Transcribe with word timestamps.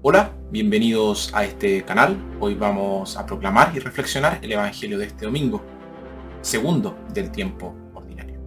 Hola, 0.00 0.30
bienvenidos 0.52 1.34
a 1.34 1.44
este 1.44 1.84
canal. 1.84 2.16
Hoy 2.38 2.54
vamos 2.54 3.16
a 3.16 3.26
proclamar 3.26 3.72
y 3.74 3.80
reflexionar 3.80 4.38
el 4.42 4.52
Evangelio 4.52 4.96
de 4.96 5.06
este 5.06 5.24
domingo, 5.24 5.60
segundo 6.40 6.96
del 7.12 7.32
tiempo 7.32 7.74
ordinario. 7.92 8.38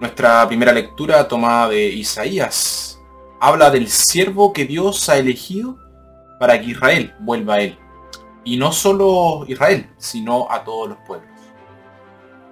Nuestra 0.00 0.48
primera 0.48 0.72
lectura 0.72 1.28
tomada 1.28 1.68
de 1.68 1.88
Isaías 1.88 2.98
habla 3.38 3.68
del 3.68 3.88
siervo 3.88 4.54
que 4.54 4.64
Dios 4.64 5.10
ha 5.10 5.18
elegido 5.18 5.89
para 6.40 6.58
que 6.58 6.70
Israel 6.70 7.14
vuelva 7.18 7.54
a 7.54 7.60
él. 7.60 7.78
Y 8.44 8.56
no 8.56 8.72
solo 8.72 9.44
Israel, 9.46 9.90
sino 9.98 10.50
a 10.50 10.64
todos 10.64 10.88
los 10.88 10.98
pueblos. 11.06 11.28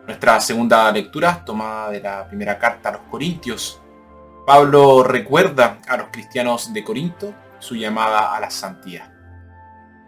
Nuestra 0.07 0.39
segunda 0.43 0.93
lectura, 0.93 1.43
tomada 1.43 1.91
de 1.91 2.01
la 2.01 2.29
primera 2.29 2.59
carta 2.59 2.91
a 2.91 2.93
los 2.93 3.01
Corintios, 3.11 3.81
Pablo 4.47 5.03
recuerda 5.03 5.79
a 5.89 5.97
los 5.97 6.09
cristianos 6.09 6.71
de 6.75 6.85
Corinto 6.85 7.35
su 7.61 7.77
llamada 7.77 8.37
a 8.37 8.41
la 8.41 8.51
santidad. 8.51 9.11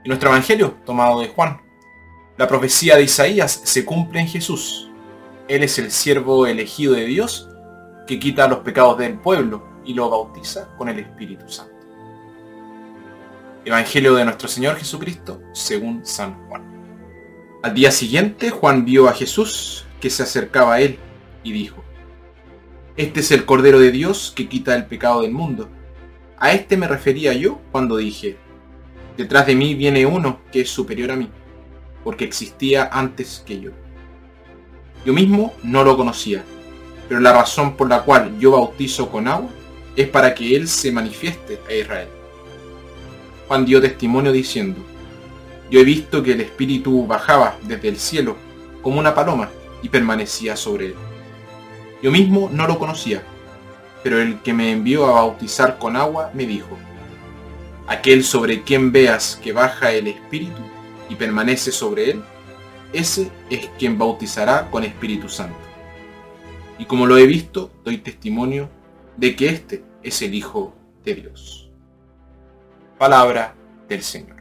Y 0.04 0.08
nuestro 0.08 0.28
Evangelio, 0.28 0.76
tomado 0.84 1.20
de 1.20 1.28
Juan, 1.28 1.62
la 2.36 2.46
profecía 2.46 2.96
de 2.96 3.04
Isaías 3.04 3.62
se 3.64 3.86
cumple 3.86 4.20
en 4.20 4.28
Jesús. 4.28 4.90
Él 5.48 5.62
es 5.62 5.78
el 5.78 5.90
siervo 5.90 6.46
elegido 6.46 6.92
de 6.92 7.06
Dios 7.06 7.48
que 8.06 8.18
quita 8.18 8.46
los 8.46 8.58
pecados 8.58 8.98
del 8.98 9.18
pueblo 9.18 9.66
y 9.86 9.94
lo 9.94 10.10
bautiza 10.10 10.68
con 10.76 10.90
el 10.90 10.98
Espíritu 10.98 11.48
Santo. 11.48 11.79
Evangelio 13.62 14.14
de 14.14 14.24
nuestro 14.24 14.48
Señor 14.48 14.76
Jesucristo 14.76 15.42
según 15.52 16.06
San 16.06 16.48
Juan. 16.48 16.62
Al 17.62 17.74
día 17.74 17.90
siguiente 17.90 18.48
Juan 18.48 18.86
vio 18.86 19.06
a 19.06 19.12
Jesús 19.12 19.84
que 20.00 20.08
se 20.08 20.22
acercaba 20.22 20.74
a 20.74 20.80
él 20.80 20.98
y 21.42 21.52
dijo, 21.52 21.84
Este 22.96 23.20
es 23.20 23.30
el 23.32 23.44
Cordero 23.44 23.78
de 23.78 23.90
Dios 23.90 24.32
que 24.34 24.48
quita 24.48 24.74
el 24.74 24.86
pecado 24.86 25.20
del 25.20 25.32
mundo. 25.32 25.68
A 26.38 26.52
este 26.52 26.78
me 26.78 26.88
refería 26.88 27.34
yo 27.34 27.60
cuando 27.70 27.98
dije, 27.98 28.38
Detrás 29.18 29.46
de 29.46 29.54
mí 29.54 29.74
viene 29.74 30.06
uno 30.06 30.40
que 30.50 30.62
es 30.62 30.70
superior 30.70 31.10
a 31.10 31.16
mí, 31.16 31.28
porque 32.02 32.24
existía 32.24 32.88
antes 32.90 33.42
que 33.44 33.60
yo. 33.60 33.72
Yo 35.04 35.12
mismo 35.12 35.52
no 35.62 35.84
lo 35.84 35.98
conocía, 35.98 36.42
pero 37.10 37.20
la 37.20 37.34
razón 37.34 37.76
por 37.76 37.90
la 37.90 38.04
cual 38.04 38.38
yo 38.38 38.52
bautizo 38.52 39.10
con 39.10 39.28
agua 39.28 39.50
es 39.96 40.08
para 40.08 40.34
que 40.34 40.56
Él 40.56 40.66
se 40.66 40.90
manifieste 40.90 41.60
a 41.68 41.74
Israel. 41.74 42.19
Juan 43.50 43.64
dio 43.64 43.80
testimonio 43.80 44.30
diciendo, 44.30 44.80
yo 45.72 45.80
he 45.80 45.84
visto 45.84 46.22
que 46.22 46.34
el 46.34 46.40
Espíritu 46.40 47.04
bajaba 47.04 47.56
desde 47.64 47.88
el 47.88 47.96
cielo 47.96 48.36
como 48.80 49.00
una 49.00 49.12
paloma 49.12 49.50
y 49.82 49.88
permanecía 49.88 50.54
sobre 50.54 50.86
él. 50.86 50.94
Yo 52.00 52.12
mismo 52.12 52.48
no 52.52 52.68
lo 52.68 52.78
conocía, 52.78 53.24
pero 54.04 54.20
el 54.20 54.40
que 54.42 54.52
me 54.52 54.70
envió 54.70 55.04
a 55.06 55.14
bautizar 55.14 55.78
con 55.78 55.96
agua 55.96 56.30
me 56.32 56.46
dijo, 56.46 56.78
aquel 57.88 58.22
sobre 58.22 58.62
quien 58.62 58.92
veas 58.92 59.40
que 59.42 59.52
baja 59.52 59.90
el 59.90 60.06
Espíritu 60.06 60.62
y 61.08 61.16
permanece 61.16 61.72
sobre 61.72 62.12
él, 62.12 62.22
ese 62.92 63.32
es 63.50 63.68
quien 63.80 63.98
bautizará 63.98 64.70
con 64.70 64.84
Espíritu 64.84 65.28
Santo. 65.28 65.58
Y 66.78 66.84
como 66.84 67.04
lo 67.04 67.18
he 67.18 67.26
visto, 67.26 67.72
doy 67.84 67.98
testimonio 67.98 68.70
de 69.16 69.34
que 69.34 69.48
este 69.48 69.82
es 70.04 70.22
el 70.22 70.36
Hijo 70.36 70.72
de 71.04 71.16
Dios. 71.16 71.69
Palabra 73.00 73.54
del 73.88 74.02
Señor. 74.02 74.39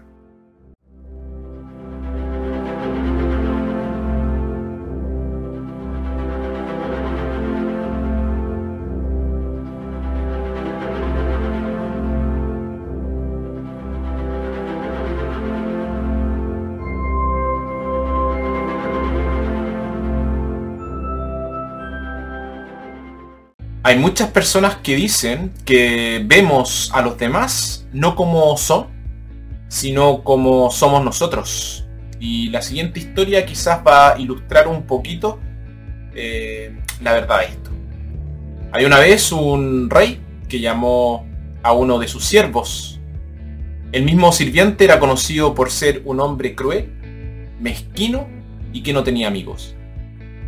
Hay 23.89 23.97
muchas 23.97 24.29
personas 24.29 24.75
que 24.83 24.95
dicen 24.95 25.51
que 25.65 26.21
vemos 26.23 26.91
a 26.93 27.01
los 27.01 27.17
demás 27.17 27.87
no 27.91 28.13
como 28.13 28.55
son, 28.55 28.85
sino 29.67 30.23
como 30.23 30.69
somos 30.69 31.03
nosotros. 31.03 31.87
Y 32.19 32.49
la 32.49 32.61
siguiente 32.61 32.99
historia 32.99 33.47
quizás 33.47 33.79
va 33.83 34.11
a 34.11 34.19
ilustrar 34.19 34.67
un 34.67 34.83
poquito 34.83 35.39
eh, 36.13 36.77
la 37.01 37.13
verdad 37.13 37.39
de 37.39 37.45
esto. 37.45 37.71
Hay 38.73 38.85
una 38.85 38.99
vez 38.99 39.31
un 39.31 39.89
rey 39.89 40.21
que 40.47 40.59
llamó 40.59 41.25
a 41.63 41.73
uno 41.73 41.97
de 41.97 42.07
sus 42.07 42.23
siervos. 42.23 42.99
El 43.91 44.03
mismo 44.03 44.31
sirviente 44.31 44.83
era 44.83 44.99
conocido 44.99 45.55
por 45.55 45.71
ser 45.71 46.03
un 46.05 46.19
hombre 46.19 46.53
cruel, 46.53 46.91
mezquino 47.59 48.27
y 48.71 48.83
que 48.83 48.93
no 48.93 49.03
tenía 49.03 49.27
amigos. 49.29 49.73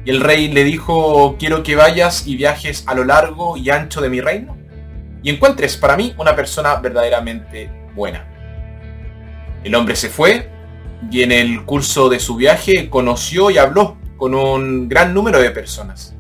Y 0.03 0.09
el 0.09 0.22
rey 0.22 0.47
le 0.47 0.63
dijo, 0.63 1.35
quiero 1.38 1.63
que 1.63 1.75
vayas 1.75 2.25
y 2.25 2.35
viajes 2.35 2.84
a 2.88 2.95
lo 2.95 3.03
largo 3.03 3.56
y 3.57 3.69
ancho 3.69 4.01
de 4.01 4.09
mi 4.09 4.19
reino 4.19 4.57
y 5.23 5.29
encuentres 5.29 5.78
para 5.78 5.95
mí 5.95 6.13
una 6.17 6.35
persona 6.35 6.75
verdaderamente 6.75 7.69
buena. 7.95 8.28
El 9.63 9.75
hombre 9.75 9.95
se 9.95 10.09
fue 10.09 10.50
y 11.12 11.22
en 11.22 11.31
el 11.31 11.66
curso 11.66 12.09
de 12.09 12.19
su 12.19 12.35
viaje 12.35 12.89
conoció 12.89 13.51
y 13.51 13.57
habló 13.57 13.97
con 14.17 14.34
un 14.34 14.89
gran 14.89 15.13
número 15.13 15.39
de 15.39 15.51
personas. 15.51 16.16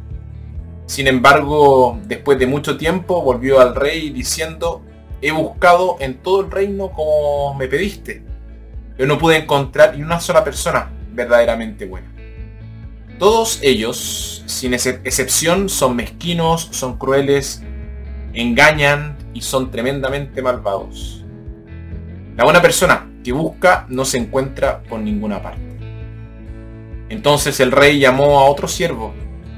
Sin 0.85 1.07
embargo, 1.07 1.99
después 2.03 2.37
de 2.37 2.47
mucho 2.47 2.77
tiempo 2.77 3.21
volvió 3.21 3.59
al 3.59 3.75
rey 3.75 4.09
diciendo, 4.09 4.83
he 5.21 5.31
buscado 5.31 5.97
en 5.99 6.17
todo 6.17 6.41
el 6.41 6.51
reino 6.51 6.91
como 6.91 7.53
me 7.55 7.67
pediste. 7.67 8.23
Yo 8.97 9.05
no 9.05 9.17
pude 9.17 9.37
encontrar 9.37 9.95
ni 9.95 10.03
una 10.03 10.19
sola 10.19 10.43
persona 10.43 10.91
verdaderamente 11.13 11.85
buena. 11.85 12.11
Todos 13.21 13.59
ellos, 13.61 14.41
sin 14.47 14.73
excepción, 14.73 15.69
son 15.69 15.95
mezquinos, 15.95 16.69
son 16.71 16.97
crueles, 16.97 17.61
engañan 18.33 19.15
y 19.35 19.41
son 19.41 19.69
tremendamente 19.69 20.41
malvados. 20.41 21.23
La 22.35 22.45
buena 22.45 22.63
persona 22.63 23.11
que 23.23 23.31
busca 23.31 23.85
no 23.89 24.05
se 24.05 24.17
encuentra 24.17 24.81
por 24.81 25.01
ninguna 25.01 25.39
parte. 25.39 25.61
Entonces 27.09 27.59
el 27.59 27.71
rey 27.71 27.99
llamó 27.99 28.39
a 28.39 28.45
otro 28.45 28.67
siervo, 28.67 29.13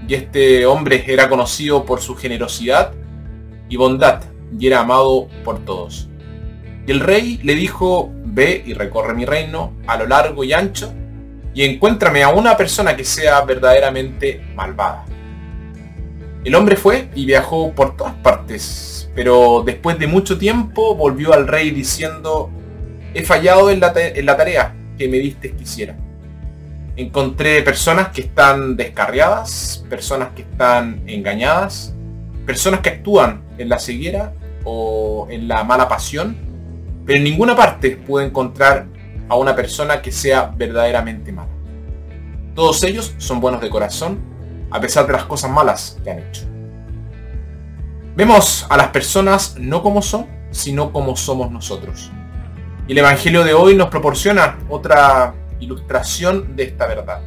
y 0.09 0.15
este 0.15 0.65
hombre 0.65 1.05
era 1.07 1.29
conocido 1.29 1.85
por 1.85 2.01
su 2.01 2.15
generosidad 2.15 2.91
y 3.69 3.77
bondad, 3.77 4.23
y 4.59 4.67
era 4.67 4.81
amado 4.81 5.29
por 5.45 5.63
todos. 5.63 6.09
Y 6.85 6.91
el 6.91 6.99
rey 6.99 7.39
le 7.43 7.55
dijo, 7.55 8.11
ve 8.25 8.61
y 8.65 8.73
recorre 8.73 9.13
mi 9.13 9.23
reino 9.23 9.71
a 9.87 9.95
lo 9.95 10.05
largo 10.05 10.43
y 10.43 10.51
ancho, 10.51 10.93
y 11.53 11.63
encuéntrame 11.63 12.23
a 12.23 12.29
una 12.29 12.57
persona 12.57 12.95
que 12.95 13.03
sea 13.03 13.41
verdaderamente 13.41 14.41
malvada. 14.55 15.05
El 16.43 16.55
hombre 16.55 16.75
fue 16.75 17.09
y 17.15 17.25
viajó 17.25 17.71
por 17.71 17.95
todas 17.95 18.15
partes, 18.15 19.09
pero 19.15 19.63
después 19.65 19.97
de 19.99 20.07
mucho 20.07 20.37
tiempo 20.37 20.95
volvió 20.95 21.33
al 21.33 21.47
rey 21.47 21.71
diciendo, 21.71 22.49
he 23.13 23.23
fallado 23.23 23.69
en 23.69 23.79
la, 23.79 23.93
tarea 23.93 24.75
que 24.97 25.07
me 25.07 25.17
diste 25.17 25.51
que 25.51 25.63
hiciera. 25.63 25.95
Encontré 26.95 27.61
personas 27.61 28.09
que 28.09 28.21
están 28.21 28.75
descarriadas, 28.75 29.85
personas 29.89 30.29
que 30.35 30.41
están 30.41 31.01
engañadas, 31.07 31.95
personas 32.45 32.81
que 32.81 32.89
actúan 32.89 33.41
en 33.57 33.69
la 33.69 33.79
ceguera 33.79 34.33
o 34.63 35.27
en 35.29 35.47
la 35.47 35.63
mala 35.63 35.87
pasión, 35.87 36.35
pero 37.05 37.17
en 37.17 37.23
ninguna 37.23 37.55
parte 37.55 37.91
pude 37.91 38.25
encontrar 38.25 38.87
a 39.29 39.35
una 39.35 39.55
persona 39.55 40.01
que 40.01 40.11
sea 40.11 40.53
verdaderamente 40.55 41.31
mala. 41.31 41.49
Todos 42.55 42.83
ellos 42.83 43.15
son 43.17 43.39
buenos 43.39 43.61
de 43.61 43.69
corazón, 43.69 44.19
a 44.69 44.79
pesar 44.79 45.07
de 45.07 45.13
las 45.13 45.25
cosas 45.25 45.49
malas 45.49 45.97
que 46.03 46.11
han 46.11 46.19
hecho. 46.19 46.43
Vemos 48.15 48.67
a 48.69 48.77
las 48.77 48.89
personas 48.89 49.55
no 49.57 49.81
como 49.81 50.01
son, 50.01 50.27
sino 50.51 50.91
como 50.91 51.15
somos 51.15 51.51
nosotros. 51.51 52.11
Y 52.87 52.91
el 52.91 52.99
Evangelio 52.99 53.43
de 53.43 53.53
hoy 53.53 53.75
nos 53.75 53.87
proporciona 53.87 54.59
otra 54.69 55.33
ilustración 55.59 56.55
de 56.55 56.63
esta 56.63 56.85
verdad. 56.85 57.21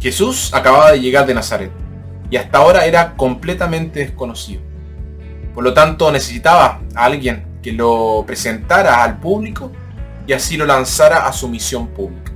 Jesús 0.00 0.52
acababa 0.52 0.92
de 0.92 1.00
llegar 1.00 1.26
de 1.26 1.34
Nazaret 1.34 1.70
y 2.30 2.36
hasta 2.36 2.58
ahora 2.58 2.86
era 2.86 3.14
completamente 3.16 4.00
desconocido. 4.00 4.62
Por 5.54 5.62
lo 5.62 5.72
tanto 5.72 6.10
necesitaba 6.10 6.80
a 6.94 7.04
alguien 7.04 7.60
que 7.62 7.72
lo 7.72 8.24
presentara 8.26 9.02
al 9.02 9.18
público 9.18 9.70
y 10.26 10.32
así 10.32 10.56
lo 10.56 10.66
lanzara 10.66 11.26
a 11.26 11.32
su 11.32 11.48
misión 11.48 11.88
pública. 11.88 12.32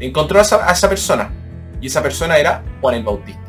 Encontró 0.00 0.38
a 0.38 0.42
esa, 0.42 0.88
persona 0.88 1.30
y 1.80 1.86
esa 1.86 2.02
persona 2.02 2.36
era 2.36 2.64
Juan 2.80 2.96
el 2.96 3.04
Bautista. 3.04 3.40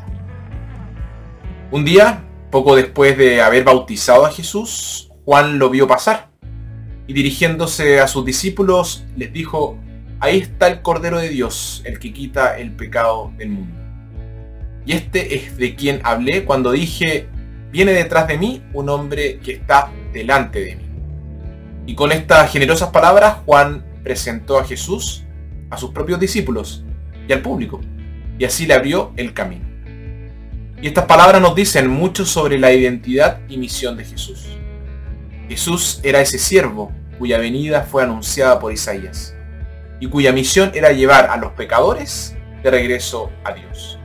Un 1.70 1.84
día, 1.84 2.24
poco 2.50 2.76
después 2.76 3.18
de 3.18 3.42
haber 3.42 3.64
bautizado 3.64 4.24
a 4.26 4.30
Jesús, 4.30 5.10
Juan 5.24 5.58
lo 5.58 5.70
vio 5.70 5.88
pasar 5.88 6.28
Y 7.06 7.14
dirigiéndose 7.14 8.00
a 8.00 8.06
sus 8.06 8.24
discípulos, 8.24 9.04
les 9.16 9.32
dijo, 9.32 9.78
ahí 10.20 10.38
está 10.38 10.68
el 10.68 10.82
Cordero 10.82 11.18
de 11.18 11.28
Dios, 11.28 11.82
el 11.84 11.98
que 11.98 12.12
quita 12.12 12.56
el 12.58 12.72
pecado 12.72 13.32
del 13.36 13.50
mundo. 13.50 13.76
Y 14.86 14.92
este 14.92 15.34
es 15.34 15.56
de 15.56 15.74
quien 15.74 16.00
hablé 16.04 16.44
cuando 16.44 16.70
dije, 16.70 17.28
viene 17.72 17.92
detrás 17.92 18.28
de 18.28 18.38
mí 18.38 18.62
un 18.72 18.88
hombre 18.88 19.38
que 19.40 19.52
está 19.52 19.90
delante 20.12 20.60
de 20.60 20.76
mí. 20.76 20.83
Y 21.86 21.94
con 21.94 22.12
estas 22.12 22.50
generosas 22.50 22.90
palabras, 22.90 23.38
Juan 23.44 23.84
presentó 24.02 24.58
a 24.58 24.64
Jesús 24.64 25.24
a 25.70 25.76
sus 25.76 25.90
propios 25.90 26.20
discípulos 26.20 26.84
y 27.28 27.32
al 27.32 27.42
público, 27.42 27.80
y 28.38 28.44
así 28.44 28.66
le 28.66 28.74
abrió 28.74 29.12
el 29.16 29.32
camino. 29.34 29.66
Y 30.80 30.88
estas 30.88 31.06
palabras 31.06 31.40
nos 31.40 31.54
dicen 31.54 31.88
mucho 31.88 32.24
sobre 32.26 32.58
la 32.58 32.72
identidad 32.72 33.40
y 33.48 33.56
misión 33.56 33.96
de 33.96 34.04
Jesús. 34.04 34.46
Jesús 35.48 36.00
era 36.02 36.20
ese 36.20 36.38
siervo 36.38 36.92
cuya 37.18 37.38
venida 37.38 37.82
fue 37.82 38.02
anunciada 38.02 38.58
por 38.58 38.72
Isaías 38.72 39.34
y 40.00 40.08
cuya 40.08 40.32
misión 40.32 40.72
era 40.74 40.92
llevar 40.92 41.30
a 41.30 41.36
los 41.36 41.52
pecadores 41.52 42.36
de 42.62 42.70
regreso 42.70 43.30
a 43.44 43.52
Dios. 43.52 43.98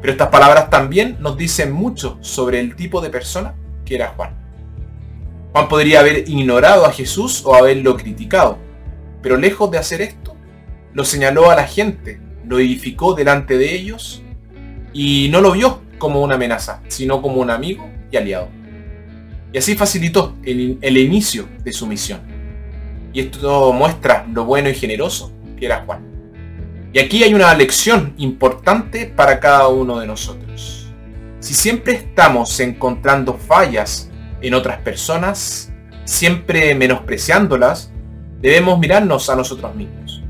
Pero 0.00 0.12
estas 0.12 0.28
palabras 0.28 0.70
también 0.70 1.16
nos 1.20 1.36
dicen 1.36 1.72
mucho 1.72 2.18
sobre 2.20 2.60
el 2.60 2.76
tipo 2.76 3.00
de 3.00 3.10
persona 3.10 3.54
que 3.84 3.96
era 3.96 4.08
Juan. 4.16 4.39
Juan 5.52 5.68
podría 5.68 6.00
haber 6.00 6.28
ignorado 6.28 6.86
a 6.86 6.92
Jesús 6.92 7.42
o 7.44 7.54
haberlo 7.54 7.96
criticado, 7.96 8.58
pero 9.22 9.36
lejos 9.36 9.70
de 9.70 9.78
hacer 9.78 10.00
esto, 10.00 10.36
lo 10.92 11.04
señaló 11.04 11.50
a 11.50 11.56
la 11.56 11.66
gente, 11.66 12.20
lo 12.46 12.58
edificó 12.58 13.14
delante 13.14 13.58
de 13.58 13.74
ellos 13.74 14.22
y 14.92 15.28
no 15.30 15.40
lo 15.40 15.52
vio 15.52 15.82
como 15.98 16.22
una 16.22 16.36
amenaza, 16.36 16.82
sino 16.88 17.20
como 17.20 17.40
un 17.40 17.50
amigo 17.50 17.88
y 18.10 18.16
aliado. 18.16 18.48
Y 19.52 19.58
así 19.58 19.74
facilitó 19.74 20.36
el, 20.44 20.78
el 20.80 20.96
inicio 20.96 21.48
de 21.64 21.72
su 21.72 21.86
misión. 21.86 22.20
Y 23.12 23.20
esto 23.20 23.72
muestra 23.72 24.26
lo 24.32 24.44
bueno 24.44 24.68
y 24.68 24.74
generoso 24.74 25.32
que 25.58 25.66
era 25.66 25.84
Juan. 25.84 26.06
Y 26.92 26.98
aquí 27.00 27.22
hay 27.22 27.34
una 27.34 27.52
lección 27.54 28.14
importante 28.18 29.06
para 29.06 29.40
cada 29.40 29.68
uno 29.68 29.98
de 29.98 30.06
nosotros. 30.06 30.92
Si 31.40 31.54
siempre 31.54 31.94
estamos 31.94 32.58
encontrando 32.60 33.34
fallas 33.34 34.09
en 34.42 34.54
otras 34.54 34.78
personas, 34.78 35.72
siempre 36.04 36.74
menospreciándolas, 36.74 37.92
debemos 38.40 38.78
mirarnos 38.78 39.28
a 39.30 39.36
nosotros 39.36 39.74
mismos. 39.74 40.22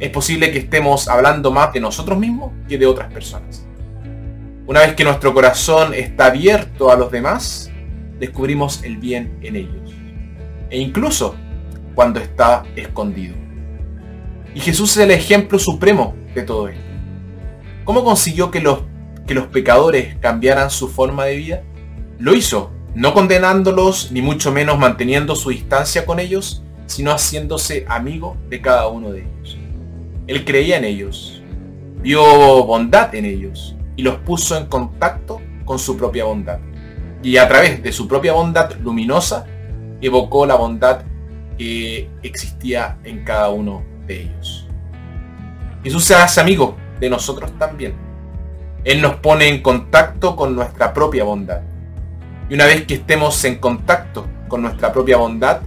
Es 0.00 0.10
posible 0.10 0.50
que 0.50 0.58
estemos 0.58 1.08
hablando 1.08 1.50
más 1.50 1.72
de 1.72 1.80
nosotros 1.80 2.18
mismos 2.18 2.52
que 2.68 2.78
de 2.78 2.86
otras 2.86 3.12
personas. 3.12 3.66
Una 4.66 4.80
vez 4.80 4.94
que 4.94 5.04
nuestro 5.04 5.34
corazón 5.34 5.94
está 5.94 6.26
abierto 6.26 6.90
a 6.90 6.96
los 6.96 7.10
demás, 7.10 7.70
descubrimos 8.18 8.82
el 8.84 8.96
bien 8.96 9.38
en 9.42 9.56
ellos. 9.56 9.92
E 10.70 10.78
incluso 10.78 11.34
cuando 11.94 12.20
está 12.20 12.64
escondido. 12.76 13.34
Y 14.54 14.60
Jesús 14.60 14.96
es 14.96 15.04
el 15.04 15.10
ejemplo 15.10 15.58
supremo 15.58 16.14
de 16.34 16.42
todo 16.42 16.68
esto. 16.68 16.82
¿Cómo 17.84 18.04
consiguió 18.04 18.50
que 18.50 18.60
los, 18.60 18.80
que 19.26 19.34
los 19.34 19.46
pecadores 19.48 20.16
cambiaran 20.20 20.70
su 20.70 20.88
forma 20.88 21.24
de 21.24 21.36
vida? 21.36 21.62
Lo 22.18 22.34
hizo, 22.34 22.72
no 22.94 23.14
condenándolos, 23.14 24.12
ni 24.12 24.20
mucho 24.20 24.52
menos 24.52 24.78
manteniendo 24.78 25.34
su 25.34 25.50
distancia 25.50 26.04
con 26.04 26.20
ellos, 26.20 26.62
sino 26.86 27.10
haciéndose 27.10 27.86
amigo 27.88 28.36
de 28.48 28.60
cada 28.60 28.88
uno 28.88 29.12
de 29.12 29.20
ellos. 29.20 29.58
Él 30.26 30.44
creía 30.44 30.76
en 30.76 30.84
ellos, 30.84 31.42
vio 32.02 32.22
bondad 32.64 33.14
en 33.14 33.24
ellos 33.24 33.76
y 33.96 34.02
los 34.02 34.16
puso 34.16 34.56
en 34.56 34.66
contacto 34.66 35.40
con 35.64 35.78
su 35.78 35.96
propia 35.96 36.24
bondad. 36.24 36.58
Y 37.22 37.36
a 37.36 37.48
través 37.48 37.82
de 37.82 37.92
su 37.92 38.06
propia 38.06 38.32
bondad 38.32 38.72
luminosa, 38.80 39.46
evocó 40.00 40.44
la 40.44 40.56
bondad 40.56 41.02
que 41.56 42.10
existía 42.22 42.98
en 43.04 43.24
cada 43.24 43.50
uno 43.50 43.82
de 44.06 44.22
ellos. 44.22 44.66
Jesús 45.82 46.04
se 46.04 46.14
hace 46.14 46.40
amigo 46.40 46.76
de 47.00 47.08
nosotros 47.08 47.50
también. 47.58 47.94
Él 48.84 49.00
nos 49.00 49.16
pone 49.16 49.48
en 49.48 49.62
contacto 49.62 50.36
con 50.36 50.54
nuestra 50.54 50.92
propia 50.92 51.24
bondad. 51.24 51.62
Y 52.52 52.54
una 52.54 52.66
vez 52.66 52.84
que 52.84 52.96
estemos 52.96 53.42
en 53.46 53.54
contacto 53.56 54.26
con 54.46 54.60
nuestra 54.60 54.92
propia 54.92 55.16
bondad, 55.16 55.62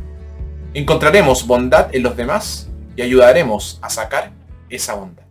encontraremos 0.76 1.48
bondad 1.48 1.88
en 1.96 2.04
los 2.04 2.16
demás 2.16 2.70
y 2.96 3.02
ayudaremos 3.02 3.80
a 3.82 3.90
sacar 3.90 4.32
esa 4.70 4.94
bondad. 4.94 5.25